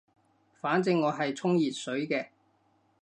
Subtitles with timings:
[0.59, 2.29] 反正我係沖熱水嘅